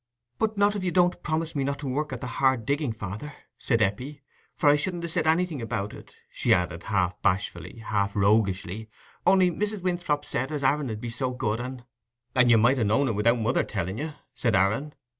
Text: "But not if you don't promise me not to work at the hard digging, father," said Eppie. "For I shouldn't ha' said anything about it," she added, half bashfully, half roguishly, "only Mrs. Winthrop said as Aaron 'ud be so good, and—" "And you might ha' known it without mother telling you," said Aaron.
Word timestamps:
"But 0.39 0.57
not 0.57 0.75
if 0.75 0.83
you 0.83 0.89
don't 0.89 1.21
promise 1.21 1.55
me 1.55 1.63
not 1.63 1.77
to 1.77 1.87
work 1.87 2.11
at 2.11 2.21
the 2.21 2.25
hard 2.41 2.65
digging, 2.65 2.91
father," 2.91 3.33
said 3.59 3.83
Eppie. 3.83 4.23
"For 4.55 4.67
I 4.67 4.75
shouldn't 4.75 5.03
ha' 5.03 5.07
said 5.07 5.27
anything 5.27 5.61
about 5.61 5.93
it," 5.93 6.15
she 6.31 6.55
added, 6.55 6.81
half 6.85 7.21
bashfully, 7.21 7.83
half 7.85 8.15
roguishly, 8.15 8.89
"only 9.27 9.51
Mrs. 9.51 9.83
Winthrop 9.83 10.25
said 10.25 10.51
as 10.51 10.63
Aaron 10.63 10.89
'ud 10.89 11.01
be 11.01 11.11
so 11.11 11.29
good, 11.29 11.59
and—" 11.59 11.83
"And 12.33 12.49
you 12.49 12.57
might 12.57 12.79
ha' 12.79 12.83
known 12.83 13.09
it 13.09 13.11
without 13.11 13.37
mother 13.37 13.63
telling 13.63 13.99
you," 13.99 14.13
said 14.33 14.55
Aaron. 14.55 14.95